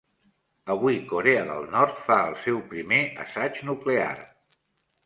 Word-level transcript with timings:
Avui 0.75 0.95
Corea 1.11 1.43
del 1.51 1.69
Nord 1.75 2.01
fa 2.09 2.17
el 2.31 2.35
seu 2.47 2.59
primer 2.73 3.03
assaig 3.27 3.63
nuclear. 3.71 4.15